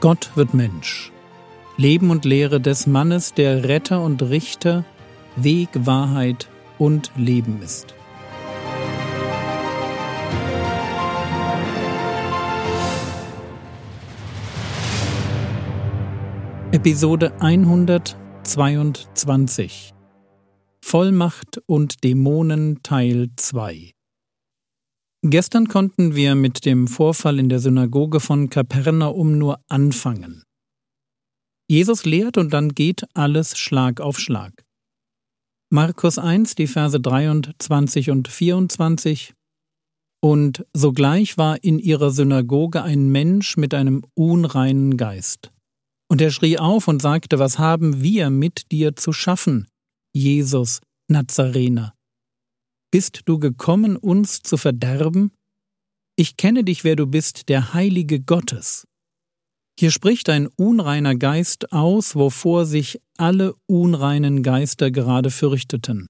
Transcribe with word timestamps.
Gott 0.00 0.30
wird 0.36 0.54
Mensch. 0.54 1.10
Leben 1.76 2.10
und 2.10 2.24
Lehre 2.24 2.60
des 2.60 2.86
Mannes, 2.86 3.34
der 3.34 3.64
Retter 3.64 4.00
und 4.00 4.22
Richter, 4.22 4.84
Weg, 5.34 5.70
Wahrheit 5.74 6.48
und 6.78 7.10
Leben 7.16 7.60
ist. 7.62 7.96
Episode 16.70 17.32
122 17.40 19.94
Vollmacht 20.80 21.60
und 21.66 22.04
Dämonen 22.04 22.84
Teil 22.84 23.30
2 23.34 23.97
Gestern 25.24 25.66
konnten 25.66 26.14
wir 26.14 26.36
mit 26.36 26.64
dem 26.64 26.86
Vorfall 26.86 27.40
in 27.40 27.48
der 27.48 27.58
Synagoge 27.58 28.20
von 28.20 28.50
Kapernaum 28.50 29.36
nur 29.36 29.60
anfangen. 29.68 30.44
Jesus 31.68 32.04
lehrt 32.04 32.38
und 32.38 32.52
dann 32.52 32.70
geht 32.70 33.04
alles 33.14 33.58
Schlag 33.58 34.00
auf 34.00 34.20
Schlag. 34.20 34.64
Markus 35.70 36.18
1, 36.18 36.54
die 36.54 36.68
Verse 36.68 36.98
23 36.98 38.10
und 38.10 38.28
24 38.28 39.34
Und 40.22 40.64
sogleich 40.72 41.36
war 41.36 41.62
in 41.64 41.80
ihrer 41.80 42.12
Synagoge 42.12 42.84
ein 42.84 43.08
Mensch 43.08 43.56
mit 43.56 43.74
einem 43.74 44.04
unreinen 44.14 44.96
Geist. 44.96 45.52
Und 46.08 46.22
er 46.22 46.30
schrie 46.30 46.58
auf 46.58 46.86
und 46.86 47.02
sagte, 47.02 47.40
Was 47.40 47.58
haben 47.58 48.02
wir 48.02 48.30
mit 48.30 48.70
dir 48.70 48.94
zu 48.94 49.12
schaffen, 49.12 49.66
Jesus, 50.14 50.80
Nazarener? 51.08 51.97
Bist 52.90 53.22
du 53.26 53.38
gekommen, 53.38 53.96
uns 53.96 54.40
zu 54.40 54.56
verderben? 54.56 55.32
Ich 56.16 56.38
kenne 56.38 56.64
dich, 56.64 56.84
wer 56.84 56.96
du 56.96 57.06
bist, 57.06 57.50
der 57.50 57.74
Heilige 57.74 58.18
Gottes. 58.18 58.86
Hier 59.78 59.90
spricht 59.90 60.30
ein 60.30 60.48
unreiner 60.56 61.14
Geist 61.14 61.70
aus, 61.70 62.16
wovor 62.16 62.64
sich 62.64 62.98
alle 63.18 63.54
unreinen 63.66 64.42
Geister 64.42 64.90
gerade 64.90 65.30
fürchteten. 65.30 66.06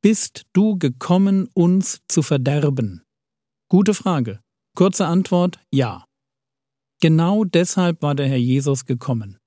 Bist 0.00 0.44
du 0.52 0.78
gekommen, 0.78 1.48
uns 1.54 1.98
zu 2.08 2.22
verderben? 2.22 3.02
Gute 3.68 3.92
Frage. 3.92 4.40
Kurze 4.76 5.06
Antwort 5.06 5.58
Ja. 5.72 6.04
Genau 7.02 7.44
deshalb 7.44 8.00
war 8.00 8.14
der 8.14 8.28
Herr 8.28 8.36
Jesus 8.36 8.84
gekommen. 8.84 9.38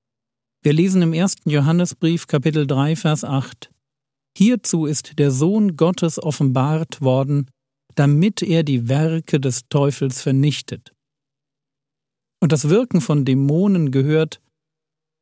Wir 0.61 0.73
lesen 0.73 1.01
im 1.01 1.13
ersten 1.13 1.49
Johannesbrief 1.49 2.27
Kapitel 2.27 2.67
3 2.67 2.97
Vers 2.97 3.23
8 3.23 3.72
Hierzu 4.37 4.85
ist 4.85 5.19
der 5.19 5.31
Sohn 5.31 5.75
Gottes 5.77 6.21
offenbart 6.21 7.01
worden, 7.01 7.49
damit 7.95 8.41
er 8.41 8.63
die 8.63 8.89
Werke 8.89 9.39
des 9.39 9.67
Teufels 9.69 10.21
vernichtet. 10.21 10.93
Und 12.41 12.51
das 12.51 12.69
Wirken 12.69 12.99
von 12.99 13.25
Dämonen 13.25 13.91
gehört, 13.91 14.41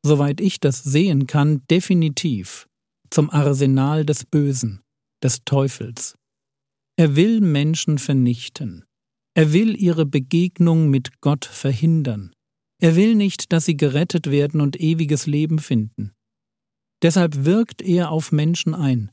soweit 0.03 0.41
ich 0.41 0.59
das 0.59 0.83
sehen 0.83 1.27
kann, 1.27 1.61
definitiv 1.69 2.67
zum 3.09 3.29
Arsenal 3.29 4.05
des 4.05 4.25
Bösen, 4.25 4.81
des 5.21 5.43
Teufels. 5.43 6.15
Er 6.97 7.15
will 7.15 7.41
Menschen 7.41 7.97
vernichten. 7.97 8.85
Er 9.33 9.53
will 9.53 9.79
ihre 9.81 10.05
Begegnung 10.05 10.89
mit 10.89 11.21
Gott 11.21 11.45
verhindern. 11.45 12.33
Er 12.81 12.95
will 12.95 13.15
nicht, 13.15 13.53
dass 13.53 13.65
sie 13.65 13.77
gerettet 13.77 14.31
werden 14.31 14.59
und 14.61 14.79
ewiges 14.79 15.27
Leben 15.27 15.59
finden. 15.59 16.13
Deshalb 17.01 17.45
wirkt 17.45 17.81
er 17.81 18.11
auf 18.11 18.31
Menschen 18.31 18.75
ein, 18.75 19.11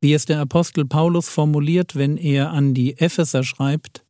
wie 0.00 0.14
es 0.14 0.24
der 0.24 0.40
Apostel 0.40 0.86
Paulus 0.86 1.28
formuliert, 1.28 1.94
wenn 1.94 2.16
er 2.16 2.50
an 2.50 2.72
die 2.74 2.98
Epheser 2.98 3.44
schreibt, 3.44 4.04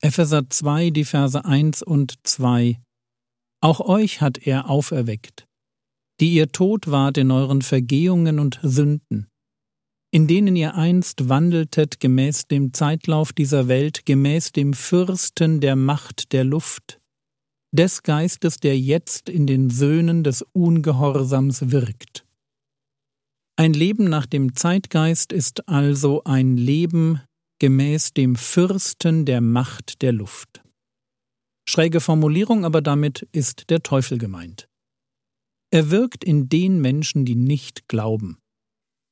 Epheser 0.00 0.48
2, 0.48 0.90
die 0.90 1.04
Verse 1.04 1.44
1 1.44 1.82
und 1.82 2.14
2. 2.24 2.80
Auch 3.60 3.80
euch 3.80 4.20
hat 4.20 4.38
er 4.38 4.68
auferweckt, 4.68 5.46
die 6.20 6.32
ihr 6.32 6.48
tot 6.48 6.90
wart 6.90 7.18
in 7.18 7.30
euren 7.30 7.62
Vergehungen 7.62 8.40
und 8.40 8.58
Sünden, 8.62 9.28
in 10.10 10.26
denen 10.26 10.56
ihr 10.56 10.74
einst 10.74 11.28
wandeltet 11.28 12.00
gemäß 12.00 12.48
dem 12.48 12.72
Zeitlauf 12.72 13.32
dieser 13.32 13.68
Welt, 13.68 14.04
gemäß 14.06 14.52
dem 14.52 14.72
Fürsten 14.72 15.60
der 15.60 15.76
Macht 15.76 16.32
der 16.32 16.44
Luft, 16.44 16.98
des 17.72 18.02
Geistes, 18.02 18.58
der 18.58 18.78
jetzt 18.78 19.28
in 19.28 19.46
den 19.46 19.70
Söhnen 19.70 20.22
des 20.22 20.42
Ungehorsams 20.52 21.70
wirkt. 21.70 22.24
Ein 23.56 23.72
Leben 23.72 24.04
nach 24.04 24.26
dem 24.26 24.54
Zeitgeist 24.54 25.32
ist 25.32 25.68
also 25.68 26.24
ein 26.24 26.56
Leben 26.56 27.20
gemäß 27.58 28.12
dem 28.12 28.36
Fürsten 28.36 29.24
der 29.24 29.40
Macht 29.40 30.02
der 30.02 30.12
Luft. 30.12 30.62
Schräge 31.68 32.00
Formulierung, 32.00 32.64
aber 32.64 32.82
damit 32.82 33.28
ist 33.32 33.70
der 33.70 33.82
Teufel 33.82 34.18
gemeint. 34.18 34.68
Er 35.70 35.90
wirkt 35.90 36.24
in 36.24 36.48
den 36.48 36.80
Menschen, 36.80 37.24
die 37.24 37.36
nicht 37.36 37.88
glauben. 37.88 38.38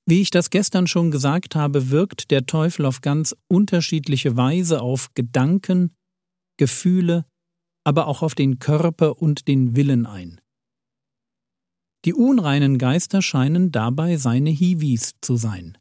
Wie 0.06 0.20
ich 0.20 0.30
das 0.30 0.50
gestern 0.50 0.86
schon 0.86 1.10
gesagt 1.10 1.54
habe, 1.54 1.90
wirkt 1.90 2.30
der 2.30 2.44
Teufel 2.44 2.84
auf 2.84 3.00
ganz 3.00 3.36
unterschiedliche 3.48 4.36
Weise 4.36 4.82
auf 4.82 5.14
Gedanken, 5.14 5.94
Gefühle, 6.58 7.24
aber 7.84 8.06
auch 8.06 8.22
auf 8.22 8.34
den 8.34 8.58
Körper 8.58 9.20
und 9.20 9.48
den 9.48 9.76
Willen 9.76 10.06
ein. 10.06 10.40
Die 12.04 12.14
unreinen 12.14 12.78
Geister 12.78 13.20
scheinen 13.20 13.72
dabei 13.72 14.16
seine 14.16 14.50
Hiwis 14.50 15.12
zu 15.20 15.36
sein. 15.36 15.76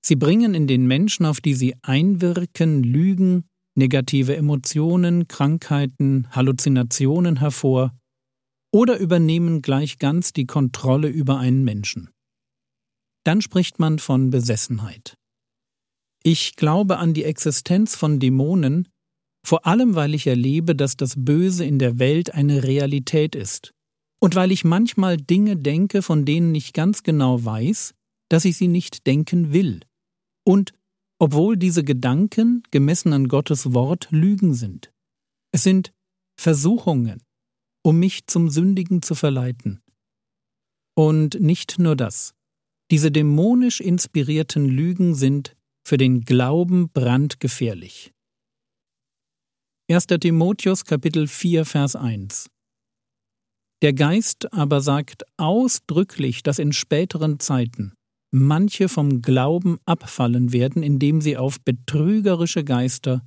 Sie 0.00 0.16
bringen 0.16 0.54
in 0.54 0.66
den 0.66 0.86
Menschen, 0.86 1.26
auf 1.26 1.40
die 1.40 1.54
sie 1.54 1.74
einwirken, 1.82 2.82
Lügen, 2.82 3.44
negative 3.74 4.36
Emotionen, 4.36 5.28
Krankheiten, 5.28 6.28
Halluzinationen 6.30 7.36
hervor 7.36 7.92
oder 8.72 8.98
übernehmen 8.98 9.62
gleich 9.62 9.98
ganz 9.98 10.32
die 10.32 10.46
Kontrolle 10.46 11.08
über 11.08 11.38
einen 11.38 11.64
Menschen. 11.64 12.10
Dann 13.24 13.42
spricht 13.42 13.78
man 13.78 13.98
von 13.98 14.30
Besessenheit. 14.30 15.16
Ich 16.22 16.56
glaube 16.56 16.98
an 16.98 17.14
die 17.14 17.24
Existenz 17.24 17.94
von 17.94 18.18
Dämonen, 18.18 18.88
vor 19.48 19.66
allem 19.66 19.94
weil 19.94 20.14
ich 20.14 20.26
erlebe, 20.26 20.76
dass 20.76 20.98
das 20.98 21.14
Böse 21.16 21.64
in 21.64 21.78
der 21.78 21.98
Welt 21.98 22.34
eine 22.34 22.64
Realität 22.64 23.34
ist 23.34 23.72
und 24.20 24.34
weil 24.34 24.52
ich 24.52 24.62
manchmal 24.62 25.16
Dinge 25.16 25.56
denke, 25.56 26.02
von 26.02 26.26
denen 26.26 26.54
ich 26.54 26.74
ganz 26.74 27.02
genau 27.02 27.42
weiß, 27.42 27.94
dass 28.28 28.44
ich 28.44 28.58
sie 28.58 28.68
nicht 28.68 29.06
denken 29.06 29.54
will. 29.54 29.80
Und 30.44 30.74
obwohl 31.18 31.56
diese 31.56 31.82
Gedanken, 31.82 32.62
gemessen 32.70 33.14
an 33.14 33.26
Gottes 33.28 33.72
Wort, 33.72 34.08
Lügen 34.10 34.52
sind. 34.52 34.92
Es 35.50 35.62
sind 35.62 35.94
Versuchungen, 36.38 37.22
um 37.82 37.98
mich 37.98 38.26
zum 38.26 38.50
Sündigen 38.50 39.00
zu 39.00 39.14
verleiten. 39.14 39.80
Und 40.94 41.40
nicht 41.40 41.78
nur 41.78 41.96
das. 41.96 42.34
Diese 42.90 43.10
dämonisch 43.10 43.80
inspirierten 43.80 44.66
Lügen 44.66 45.14
sind 45.14 45.56
für 45.86 45.96
den 45.96 46.26
Glauben 46.26 46.90
brandgefährlich. 46.90 48.12
1. 49.90 50.06
Timotheus 50.20 50.84
Kapitel 50.84 51.26
4 51.26 51.64
Vers 51.64 51.96
1 51.96 52.50
Der 53.80 53.94
Geist 53.94 54.52
aber 54.52 54.82
sagt 54.82 55.24
ausdrücklich, 55.38 56.42
dass 56.42 56.58
in 56.58 56.74
späteren 56.74 57.40
Zeiten 57.40 57.94
manche 58.30 58.90
vom 58.90 59.22
Glauben 59.22 59.78
abfallen 59.86 60.52
werden, 60.52 60.82
indem 60.82 61.22
sie 61.22 61.38
auf 61.38 61.62
betrügerische 61.62 62.64
Geister 62.64 63.26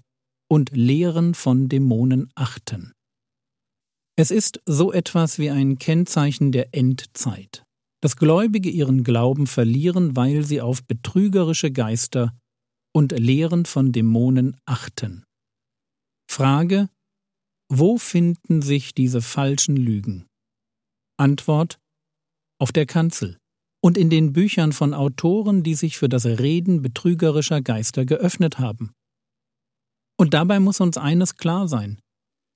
und 0.51 0.69
Lehren 0.69 1.33
von 1.33 1.67
Dämonen 1.67 2.29
achten. 2.35 2.91
Es 4.15 4.29
ist 4.29 4.61
so 4.67 4.93
etwas 4.93 5.39
wie 5.39 5.49
ein 5.49 5.79
Kennzeichen 5.79 6.51
der 6.51 6.75
Endzeit, 6.75 7.63
dass 8.01 8.17
Gläubige 8.17 8.69
ihren 8.69 9.03
Glauben 9.03 9.47
verlieren, 9.47 10.15
weil 10.15 10.45
sie 10.45 10.61
auf 10.61 10.83
betrügerische 10.83 11.71
Geister 11.71 12.37
und 12.93 13.13
Lehren 13.13 13.65
von 13.65 13.91
Dämonen 13.91 14.57
achten. 14.67 15.23
Frage 16.31 16.87
Wo 17.67 17.97
finden 17.97 18.61
sich 18.61 18.93
diese 18.93 19.21
falschen 19.21 19.75
Lügen? 19.75 20.27
Antwort 21.17 21.77
Auf 22.57 22.71
der 22.71 22.85
Kanzel 22.85 23.37
und 23.83 23.97
in 23.97 24.09
den 24.09 24.31
Büchern 24.31 24.71
von 24.71 24.93
Autoren, 24.93 25.61
die 25.61 25.73
sich 25.75 25.97
für 25.97 26.07
das 26.07 26.25
Reden 26.25 26.81
betrügerischer 26.81 27.61
Geister 27.61 28.05
geöffnet 28.05 28.59
haben. 28.59 28.93
Und 30.17 30.33
dabei 30.33 30.61
muss 30.61 30.79
uns 30.79 30.95
eines 30.95 31.35
klar 31.35 31.67
sein. 31.67 31.99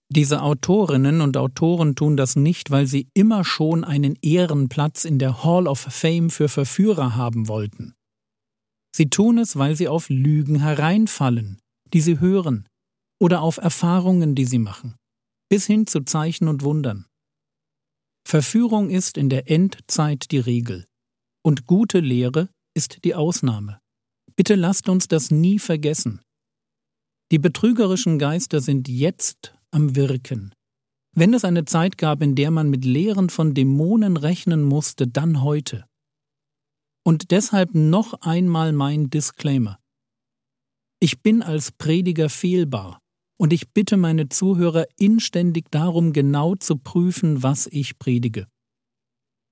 Diese 0.09 0.41
Autorinnen 0.41 1.19
und 1.19 1.35
Autoren 1.35 1.95
tun 1.95 2.15
das 2.15 2.37
nicht, 2.37 2.71
weil 2.71 2.87
sie 2.87 3.09
immer 3.13 3.43
schon 3.43 3.83
einen 3.83 4.17
Ehrenplatz 4.21 5.03
in 5.03 5.19
der 5.19 5.43
Hall 5.43 5.67
of 5.67 5.79
Fame 5.79 6.29
für 6.29 6.47
Verführer 6.47 7.17
haben 7.17 7.49
wollten. 7.49 7.93
Sie 8.95 9.09
tun 9.09 9.37
es, 9.37 9.57
weil 9.57 9.75
sie 9.75 9.89
auf 9.89 10.07
Lügen 10.07 10.61
hereinfallen, 10.61 11.59
die 11.91 11.99
sie 11.99 12.21
hören, 12.21 12.65
oder 13.19 13.41
auf 13.41 13.57
Erfahrungen, 13.57 14.35
die 14.35 14.45
sie 14.45 14.59
machen, 14.59 14.95
bis 15.49 15.65
hin 15.65 15.87
zu 15.87 16.01
Zeichen 16.01 16.47
und 16.47 16.63
Wundern. 16.63 17.05
Verführung 18.27 18.89
ist 18.89 19.17
in 19.17 19.29
der 19.29 19.49
Endzeit 19.49 20.31
die 20.31 20.39
Regel 20.39 20.85
und 21.43 21.65
gute 21.67 21.99
Lehre 21.99 22.49
ist 22.75 23.03
die 23.03 23.15
Ausnahme. 23.15 23.79
Bitte 24.35 24.55
lasst 24.55 24.89
uns 24.89 25.07
das 25.07 25.31
nie 25.31 25.59
vergessen. 25.59 26.21
Die 27.31 27.39
betrügerischen 27.39 28.19
Geister 28.19 28.61
sind 28.61 28.87
jetzt 28.87 29.55
am 29.71 29.95
Wirken. 29.95 30.53
Wenn 31.15 31.33
es 31.33 31.45
eine 31.45 31.65
Zeit 31.65 31.97
gab, 31.97 32.21
in 32.21 32.35
der 32.35 32.51
man 32.51 32.69
mit 32.69 32.83
Lehren 32.83 33.29
von 33.29 33.53
Dämonen 33.53 34.17
rechnen 34.17 34.63
musste, 34.63 35.07
dann 35.07 35.41
heute. 35.41 35.85
Und 37.05 37.31
deshalb 37.31 37.73
noch 37.73 38.13
einmal 38.21 38.73
mein 38.73 39.09
Disclaimer. 39.09 39.79
Ich 40.99 41.21
bin 41.21 41.41
als 41.41 41.71
Prediger 41.71 42.29
fehlbar, 42.29 42.99
und 43.37 43.53
ich 43.53 43.71
bitte 43.71 43.97
meine 43.97 44.29
Zuhörer 44.29 44.85
inständig 44.97 45.69
darum, 45.71 46.13
genau 46.13 46.55
zu 46.55 46.77
prüfen, 46.77 47.43
was 47.43 47.67
ich 47.67 47.99
predige. 47.99 48.47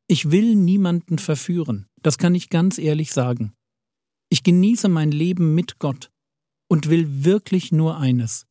Ich 0.08 0.32
will 0.32 0.56
niemanden 0.56 1.18
verführen, 1.18 1.88
das 2.02 2.18
kann 2.18 2.36
ich 2.36 2.50
ganz 2.50 2.78
ehrlich 2.78 3.12
sagen. 3.12 3.54
Ich 4.30 4.44
genieße 4.44 4.90
mein 4.90 5.12
Leben 5.12 5.56
mit 5.56 5.80
Gott 5.80 6.12
und 6.70 6.90
will 6.90 7.24
wirklich 7.24 7.72
nur 7.72 7.98
eines, 7.98 8.46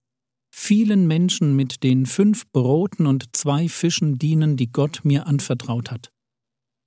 vielen 0.55 1.06
Menschen 1.06 1.56
mit 1.56 1.82
den 1.82 2.06
fünf 2.06 2.50
Broten 2.52 3.06
und 3.06 3.35
zwei 3.35 3.69
Fischen 3.69 4.19
dienen, 4.19 4.56
die 4.56 4.70
Gott 4.70 5.00
mir 5.05 5.26
anvertraut 5.26 5.90
hat. 5.90 6.12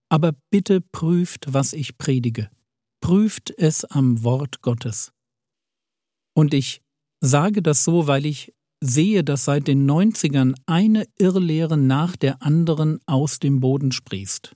Aber 0.10 0.34
bitte 0.52 0.82
prüft, 0.82 1.52
was 1.54 1.74
ich 1.74 1.98
predige. 1.98 2.50
Prüft 3.02 3.52
es 3.58 3.84
am 3.86 4.24
Wort 4.24 4.62
Gottes. 4.62 5.12
Und 6.34 6.54
ich 6.54 6.82
sage 7.22 7.62
das 7.62 7.84
so, 7.84 8.08
weil 8.08 8.26
ich 8.26 8.54
sehe, 8.82 9.24
dass 9.24 9.46
seit 9.46 9.68
den 9.68 9.90
90ern 9.90 10.56
eine 10.66 11.08
Irrlehre 11.18 11.78
nach 11.78 12.16
der 12.16 12.42
anderen 12.42 13.00
aus 13.06 13.40
dem 13.40 13.60
Boden 13.60 13.92
sprießt. 13.92 14.56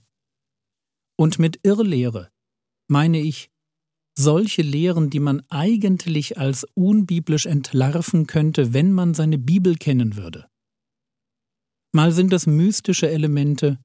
Und 1.18 1.40
mit 1.40 1.60
Irrlehre 1.64 2.30
meine 2.88 3.20
ich 3.20 3.50
solche 4.18 4.62
Lehren, 4.62 5.10
die 5.10 5.20
man 5.20 5.42
eigentlich 5.50 6.38
als 6.38 6.66
unbiblisch 6.74 7.46
entlarven 7.46 8.28
könnte, 8.28 8.74
wenn 8.74 8.92
man 8.92 9.14
seine 9.14 9.38
Bibel 9.38 9.76
kennen 9.76 10.18
würde. 10.18 10.48
Mal 11.94 12.12
sind 12.12 12.34
es 12.34 12.46
mystische 12.46 13.10
Elemente, 13.10 13.80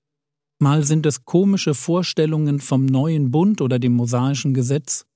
mal 0.61 0.85
sind 0.85 1.07
es 1.07 1.25
komische 1.25 1.75
Vorstellungen 1.75 2.61
vom 2.61 2.85
neuen 2.85 3.31
Bund 3.31 3.61
oder 3.61 3.79
dem 3.79 3.95
mosaischen 3.95 4.55
Gesetz, 4.55 5.07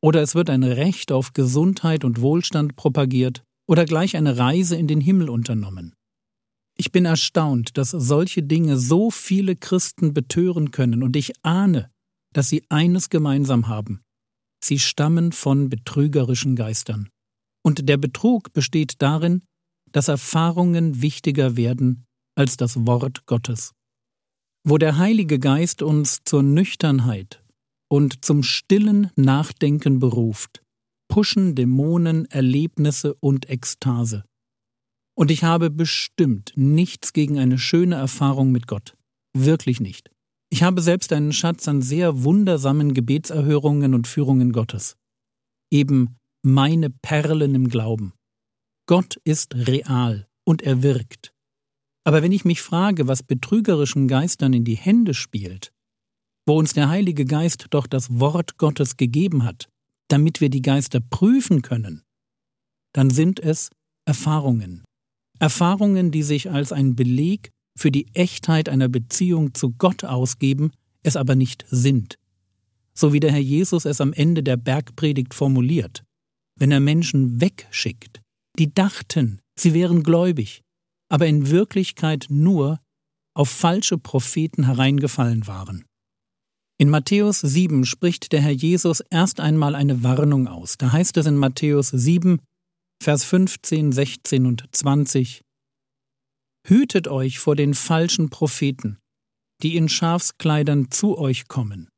oder 0.00 0.22
es 0.22 0.34
wird 0.34 0.50
ein 0.50 0.62
Recht 0.62 1.12
auf 1.12 1.32
Gesundheit 1.32 2.04
und 2.04 2.20
Wohlstand 2.20 2.76
propagiert, 2.76 3.42
oder 3.68 3.84
gleich 3.84 4.16
eine 4.16 4.38
Reise 4.38 4.76
in 4.76 4.86
den 4.86 5.00
Himmel 5.00 5.28
unternommen. 5.28 5.94
Ich 6.78 6.92
bin 6.92 7.04
erstaunt, 7.04 7.76
dass 7.78 7.90
solche 7.90 8.42
Dinge 8.42 8.76
so 8.76 9.10
viele 9.10 9.56
Christen 9.56 10.14
betören 10.14 10.70
können, 10.70 11.02
und 11.02 11.16
ich 11.16 11.32
ahne, 11.42 11.90
dass 12.32 12.48
sie 12.48 12.64
eines 12.68 13.08
gemeinsam 13.08 13.68
haben. 13.68 14.02
Sie 14.62 14.78
stammen 14.78 15.32
von 15.32 15.68
betrügerischen 15.68 16.54
Geistern. 16.54 17.08
Und 17.62 17.88
der 17.88 17.96
Betrug 17.96 18.52
besteht 18.52 19.00
darin, 19.02 19.42
dass 19.90 20.08
Erfahrungen 20.08 21.02
wichtiger 21.02 21.56
werden 21.56 22.04
als 22.36 22.56
das 22.56 22.86
Wort 22.86 23.26
Gottes. 23.26 23.72
Wo 24.64 24.78
der 24.78 24.98
Heilige 24.98 25.38
Geist 25.38 25.82
uns 25.82 26.20
zur 26.24 26.42
Nüchternheit 26.42 27.42
und 27.88 28.24
zum 28.24 28.42
stillen 28.42 29.10
Nachdenken 29.16 29.98
beruft, 29.98 30.62
pushen 31.08 31.54
Dämonen 31.54 32.26
Erlebnisse 32.26 33.14
und 33.14 33.48
Ekstase. 33.48 34.24
Und 35.16 35.30
ich 35.30 35.44
habe 35.44 35.70
bestimmt 35.70 36.52
nichts 36.56 37.12
gegen 37.12 37.38
eine 37.38 37.58
schöne 37.58 37.94
Erfahrung 37.94 38.52
mit 38.52 38.66
Gott. 38.66 38.96
Wirklich 39.34 39.80
nicht. 39.80 40.10
Ich 40.50 40.62
habe 40.62 40.80
selbst 40.80 41.12
einen 41.12 41.32
Schatz 41.32 41.66
an 41.68 41.82
sehr 41.82 42.22
wundersamen 42.22 42.94
Gebetserhörungen 42.94 43.94
und 43.94 44.06
Führungen 44.06 44.52
Gottes. 44.52 44.96
Eben 45.70 46.16
meine 46.42 46.90
Perlen 46.90 47.54
im 47.54 47.68
Glauben. 47.68 48.12
Gott 48.86 49.16
ist 49.24 49.54
real 49.54 50.28
und 50.44 50.62
er 50.62 50.82
wirkt. 50.82 51.32
Aber 52.04 52.22
wenn 52.22 52.30
ich 52.30 52.44
mich 52.44 52.62
frage, 52.62 53.08
was 53.08 53.24
betrügerischen 53.24 54.06
Geistern 54.06 54.52
in 54.52 54.64
die 54.64 54.76
Hände 54.76 55.12
spielt, 55.12 55.72
wo 56.46 56.58
uns 56.58 56.72
der 56.72 56.88
Heilige 56.88 57.24
Geist 57.24 57.66
doch 57.70 57.86
das 57.86 58.20
Wort 58.20 58.56
Gottes 58.56 58.96
gegeben 58.96 59.44
hat, 59.44 59.68
damit 60.08 60.40
wir 60.40 60.48
die 60.48 60.62
Geister 60.62 61.00
prüfen 61.00 61.62
können, 61.62 62.02
dann 62.92 63.10
sind 63.10 63.40
es 63.40 63.70
Erfahrungen. 64.06 64.84
Erfahrungen, 65.38 66.10
die 66.10 66.22
sich 66.22 66.50
als 66.50 66.72
ein 66.72 66.94
Beleg 66.94 67.50
für 67.76 67.90
die 67.90 68.06
Echtheit 68.14 68.68
einer 68.68 68.88
Beziehung 68.88 69.54
zu 69.54 69.72
Gott 69.72 70.04
ausgeben, 70.04 70.70
es 71.02 71.16
aber 71.16 71.34
nicht 71.34 71.66
sind. 71.68 72.16
So 72.94 73.12
wie 73.12 73.20
der 73.20 73.32
Herr 73.32 73.40
Jesus 73.40 73.84
es 73.84 74.00
am 74.00 74.12
Ende 74.12 74.42
der 74.42 74.56
Bergpredigt 74.56 75.34
formuliert, 75.34 76.04
wenn 76.58 76.70
er 76.70 76.80
Menschen 76.80 77.40
wegschickt, 77.40 78.22
die 78.58 78.72
dachten, 78.72 79.40
sie 79.58 79.74
wären 79.74 80.02
gläubig, 80.02 80.62
aber 81.10 81.26
in 81.26 81.50
Wirklichkeit 81.50 82.26
nur 82.30 82.80
auf 83.34 83.50
falsche 83.50 83.98
Propheten 83.98 84.64
hereingefallen 84.64 85.46
waren. 85.46 85.84
In 86.78 86.90
Matthäus 86.90 87.40
7 87.40 87.86
spricht 87.86 88.32
der 88.32 88.42
Herr 88.42 88.50
Jesus 88.50 89.00
erst 89.10 89.40
einmal 89.40 89.74
eine 89.74 90.02
Warnung 90.02 90.46
aus. 90.46 90.76
Da 90.76 90.92
heißt 90.92 91.16
es 91.16 91.24
in 91.24 91.36
Matthäus 91.36 91.88
7, 91.88 92.38
Vers 93.02 93.24
15, 93.24 93.92
16 93.92 94.46
und 94.46 94.64
20, 94.72 95.42
Hütet 96.66 97.08
euch 97.08 97.38
vor 97.38 97.56
den 97.56 97.74
falschen 97.74 98.28
Propheten, 98.28 98.98
die 99.62 99.76
in 99.76 99.88
Schafskleidern 99.88 100.90
zu 100.90 101.16
euch 101.16 101.48
kommen. 101.48 101.88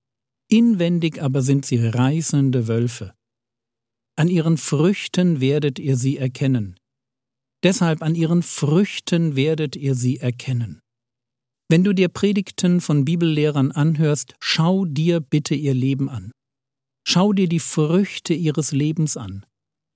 Inwendig 0.49 1.23
aber 1.23 1.43
sind 1.43 1.67
sie 1.67 1.79
reißende 1.85 2.69
Wölfe. 2.69 3.15
An 4.17 4.29
ihren 4.29 4.59
Früchten 4.59 5.41
werdet 5.41 5.79
ihr 5.79 5.97
sie 5.97 6.19
erkennen. 6.19 6.79
Deshalb 7.65 8.03
an 8.03 8.15
ihren 8.15 8.43
Früchten 8.43 9.35
werdet 9.35 9.75
ihr 9.75 9.95
sie 9.95 10.19
erkennen. 10.19 10.81
Wenn 11.71 11.85
du 11.85 11.93
dir 11.93 12.09
Predigten 12.09 12.81
von 12.81 13.05
Bibellehrern 13.05 13.73
anhörst, 13.73 14.35
schau 14.41 14.87
dir 14.87 15.21
bitte 15.21 15.55
ihr 15.55 15.75
Leben 15.75 16.09
an. 16.09 16.33
Schau 17.07 17.35
dir 17.35 17.47
die 17.47 17.61
Früchte 17.61 18.33
ihres 18.33 18.73
Lebens 18.73 19.19
an. 19.19 19.45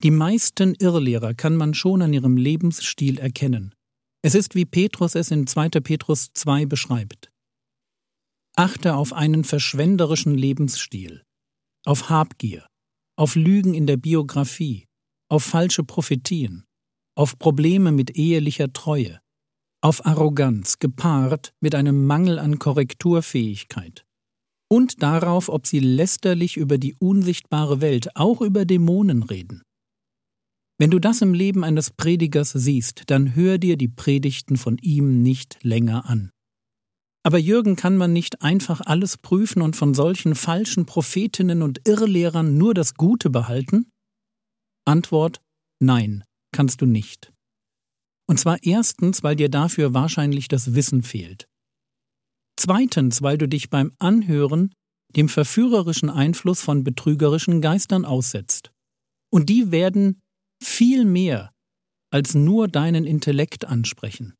Die 0.03 0.11
meisten 0.11 0.75
Irrlehrer 0.75 1.33
kann 1.33 1.55
man 1.55 1.73
schon 1.73 2.03
an 2.03 2.13
ihrem 2.13 2.37
Lebensstil 2.37 3.17
erkennen. 3.17 3.73
Es 4.21 4.35
ist, 4.35 4.53
wie 4.53 4.65
Petrus 4.65 5.15
es 5.15 5.31
in 5.31 5.47
2. 5.47 5.69
Petrus 5.81 6.29
2 6.33 6.67
beschreibt. 6.67 7.31
Achte 8.55 8.95
auf 8.95 9.11
einen 9.11 9.43
verschwenderischen 9.43 10.35
Lebensstil, 10.35 11.23
auf 11.85 12.09
Habgier, 12.09 12.67
auf 13.15 13.35
Lügen 13.35 13.73
in 13.73 13.87
der 13.87 13.97
Biografie, 13.97 14.85
auf 15.27 15.43
falsche 15.43 15.83
Prophetien, 15.83 16.65
auf 17.15 17.39
Probleme 17.39 17.91
mit 17.91 18.15
ehelicher 18.15 18.71
Treue, 18.71 19.19
auf 19.83 20.05
Arroganz 20.05 20.79
gepaart 20.79 21.53
mit 21.59 21.75
einem 21.75 22.05
Mangel 22.05 22.39
an 22.39 22.57
Korrekturfähigkeit 22.57 24.05
und 24.71 25.03
darauf, 25.03 25.49
ob 25.49 25.67
sie 25.67 25.79
lästerlich 25.79 26.55
über 26.55 26.77
die 26.77 26.95
unsichtbare 26.95 27.81
Welt, 27.81 28.15
auch 28.15 28.41
über 28.41 28.65
Dämonen 28.65 29.23
reden. 29.23 29.61
Wenn 30.79 30.89
du 30.89 30.99
das 30.99 31.21
im 31.21 31.33
Leben 31.33 31.63
eines 31.63 31.91
Predigers 31.91 32.51
siehst, 32.51 33.03
dann 33.07 33.35
hör 33.35 33.57
dir 33.57 33.77
die 33.77 33.89
Predigten 33.89 34.57
von 34.57 34.77
ihm 34.81 35.21
nicht 35.21 35.59
länger 35.63 36.09
an. 36.09 36.31
Aber 37.23 37.37
Jürgen 37.37 37.75
kann 37.75 37.97
man 37.97 38.13
nicht 38.13 38.41
einfach 38.41 38.81
alles 38.81 39.17
prüfen 39.17 39.61
und 39.61 39.75
von 39.75 39.93
solchen 39.93 40.33
falschen 40.33 40.85
Prophetinnen 40.85 41.61
und 41.61 41.87
Irrlehrern 41.87 42.57
nur 42.57 42.73
das 42.73 42.95
Gute 42.95 43.29
behalten? 43.29 43.89
Antwort 44.85 45.41
Nein, 45.79 46.23
kannst 46.53 46.81
du 46.81 46.85
nicht. 46.85 47.32
Und 48.27 48.39
zwar 48.39 48.57
erstens, 48.63 49.23
weil 49.23 49.35
dir 49.35 49.49
dafür 49.49 49.93
wahrscheinlich 49.93 50.47
das 50.47 50.75
Wissen 50.75 51.03
fehlt. 51.03 51.47
Zweitens, 52.55 53.21
weil 53.21 53.37
du 53.37 53.47
dich 53.47 53.69
beim 53.69 53.91
Anhören 53.99 54.73
dem 55.15 55.29
verführerischen 55.29 56.09
Einfluss 56.09 56.61
von 56.61 56.83
betrügerischen 56.83 57.61
Geistern 57.61 58.05
aussetzt. 58.05 58.71
Und 59.31 59.49
die 59.49 59.71
werden 59.71 60.21
viel 60.61 61.05
mehr 61.05 61.51
als 62.11 62.35
nur 62.35 62.67
deinen 62.67 63.05
Intellekt 63.05 63.65
ansprechen. 63.65 64.35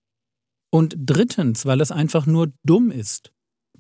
Und 0.72 0.96
drittens, 0.98 1.66
weil 1.66 1.82
es 1.82 1.92
einfach 1.92 2.26
nur 2.26 2.52
dumm 2.64 2.92
ist, 2.92 3.32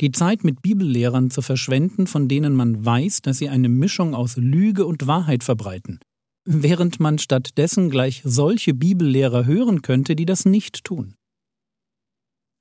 die 0.02 0.12
Zeit 0.12 0.44
mit 0.44 0.62
Bibellehrern 0.62 1.30
zu 1.30 1.42
verschwenden, 1.42 2.08
von 2.08 2.28
denen 2.28 2.56
man 2.56 2.84
weiß, 2.84 3.22
dass 3.22 3.38
sie 3.38 3.50
eine 3.50 3.70
Mischung 3.70 4.16
aus 4.16 4.36
Lüge 4.38 4.86
und 4.86 5.06
Wahrheit 5.06 5.44
verbreiten, 5.44 6.00
während 6.46 7.00
man 7.00 7.20
stattdessen 7.20 7.90
gleich 7.90 8.22
solche 8.26 8.74
Bibellehrer 8.74 9.46
hören 9.46 9.82
könnte, 9.82 10.16
die 10.16 10.26
das 10.26 10.46
nicht 10.46 10.84
tun. 10.84 11.16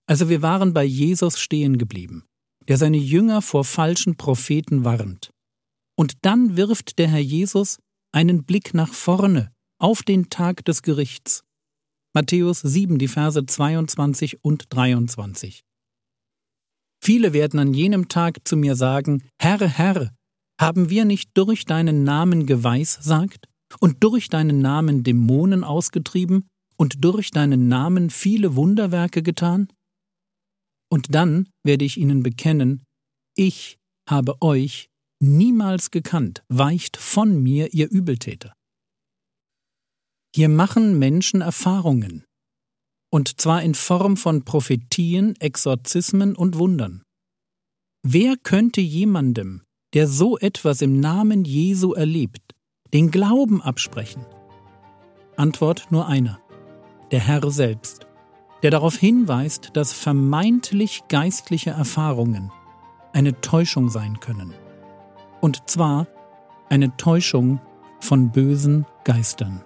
Also 0.07 0.29
wir 0.29 0.43
waren 0.43 0.73
bei 0.73 0.85
Jesus 0.85 1.39
stehen 1.39 1.79
geblieben, 1.79 2.25
der 2.69 2.77
seine 2.77 2.97
Jünger 2.97 3.43
vor 3.43 3.65
falschen 3.65 4.17
Propheten 4.17 4.85
warnt. 4.85 5.31
Und 5.97 6.15
dann 6.23 6.57
wirft 6.57 6.99
der 6.99 7.09
Herr 7.09 7.21
Jesus 7.21 7.79
einen 8.13 8.45
Blick 8.45 8.75
nach 8.75 8.93
vorne 8.93 9.53
auf 9.79 10.03
den 10.03 10.31
Tag 10.31 10.65
des 10.65 10.83
Gerichts. 10.83 11.45
Matthäus 12.15 12.61
7, 12.61 12.99
die 12.99 13.09
Verse 13.09 13.45
22 13.45 14.45
und 14.45 14.67
23. 14.69 15.65
Viele 17.03 17.33
werden 17.33 17.59
an 17.59 17.75
jenem 17.75 18.09
Tag 18.09 18.47
zu 18.47 18.57
mir 18.57 18.77
sagen, 18.77 19.25
Herr, 19.41 19.61
Herr, 19.61 20.15
haben 20.61 20.91
wir 20.91 21.05
nicht 21.05 21.31
durch 21.35 21.65
deinen 21.65 22.05
Namen 22.05 22.47
geweissagt 22.47 23.49
und 23.81 24.03
durch 24.03 24.29
deinen 24.29 24.61
Namen 24.61 25.03
Dämonen 25.03 25.65
ausgetrieben 25.65 26.49
und 26.77 27.05
durch 27.05 27.31
deinen 27.31 27.69
Namen 27.69 28.11
viele 28.11 28.57
Wunderwerke 28.57 29.23
getan? 29.23 29.69
Und 30.91 31.15
dann 31.15 31.49
werde 31.65 31.85
ich 31.85 31.97
ihnen 31.97 32.23
bekennen, 32.23 32.85
ich 33.37 33.79
habe 34.09 34.41
euch 34.43 34.89
niemals 35.23 35.91
gekannt, 35.91 36.43
weicht 36.49 36.97
von 36.97 37.43
mir, 37.43 37.73
ihr 37.73 37.91
Übeltäter. 37.91 38.53
Hier 40.35 40.49
machen 40.49 40.99
Menschen 40.99 41.41
Erfahrungen, 41.41 42.25
und 43.13 43.41
zwar 43.41 43.63
in 43.63 43.75
Form 43.75 44.17
von 44.17 44.45
Prophetien, 44.45 45.37
Exorzismen 45.37 46.35
und 46.35 46.59
Wundern. 46.59 47.03
Wer 48.03 48.37
könnte 48.37 48.81
jemandem, 48.81 49.63
der 49.95 50.09
so 50.09 50.39
etwas 50.39 50.81
im 50.83 50.99
Namen 51.01 51.45
Jesu 51.45 51.93
erlebt, 51.93 52.52
den 52.93 53.11
Glauben 53.11 53.63
absprechen? 53.63 54.27
Antwort 55.37 55.87
nur 55.91 56.07
einer, 56.09 56.41
der 57.11 57.21
Herr 57.21 57.51
selbst, 57.51 58.07
der 58.63 58.71
darauf 58.71 58.97
hinweist, 58.97 59.71
dass 59.75 59.93
vermeintlich 59.93 61.05
geistliche 61.09 61.71
Erfahrungen 61.71 62.53
eine 63.13 63.41
Täuschung 63.41 63.89
sein 63.89 64.21
können. 64.21 64.55
Und 65.41 65.69
zwar 65.69 66.07
eine 66.69 66.97
Täuschung 66.97 67.61
von 68.01 68.31
bösen 68.31 68.87
Geistern. 69.05 69.65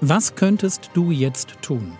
Was 0.00 0.34
könntest 0.34 0.90
du 0.94 1.10
jetzt 1.10 1.62
tun? 1.62 1.96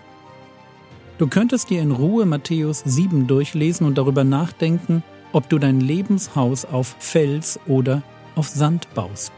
Du 1.17 1.27
könntest 1.27 1.71
dir 1.71 1.81
in 1.81 1.91
Ruhe 1.91 2.25
Matthäus 2.25 2.83
7 2.85 3.25
durchlesen 3.25 3.87
und 3.87 3.97
darüber 3.97 4.23
nachdenken, 4.23 5.03
ob 5.33 5.49
du 5.49 5.57
dein 5.57 5.81
Lebenshaus 5.81 6.63
auf 6.65 6.95
Fels 6.99 7.59
oder 7.67 8.03
auf 8.35 8.47
Sand 8.47 8.93
baust. 8.93 9.31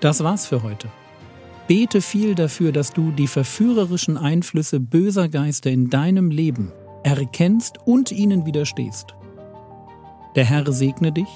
Das 0.00 0.24
war's 0.24 0.46
für 0.46 0.62
heute. 0.62 0.88
Bete 1.68 2.00
viel 2.00 2.34
dafür, 2.34 2.72
dass 2.72 2.92
du 2.92 3.10
die 3.12 3.28
verführerischen 3.28 4.16
Einflüsse 4.16 4.80
böser 4.80 5.28
Geister 5.28 5.70
in 5.70 5.90
deinem 5.90 6.30
Leben 6.30 6.72
erkennst 7.04 7.78
und 7.84 8.10
ihnen 8.10 8.46
widerstehst. 8.46 9.14
Der 10.34 10.44
Herr 10.44 10.70
segne 10.72 11.12
dich, 11.12 11.28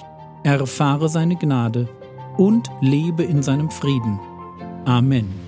erfahre 0.43 1.09
seine 1.09 1.37
Gnade 1.37 1.89
und 2.37 2.71
lebe 2.81 3.23
in 3.23 3.43
seinem 3.43 3.71
Frieden. 3.71 4.19
Amen. 4.87 5.44